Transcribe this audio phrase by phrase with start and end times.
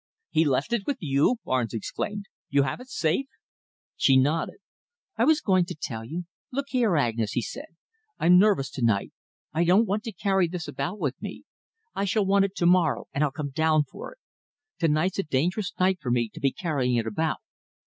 [0.31, 2.25] "He left it with you?" Barnes exclaimed.
[2.49, 3.27] "You have it safe?"
[3.95, 4.55] She nodded.
[5.15, 6.25] "I was going to tell you.
[6.51, 7.67] 'Look here, Agnes,' he said,
[8.17, 9.11] 'I'm nervous to night.
[9.53, 11.43] I don't want to carry this about with me.
[11.93, 14.17] I shall want it to morrow and I'll come down for it.
[14.79, 17.37] To night's a dangerous night for me to be carrying it about.'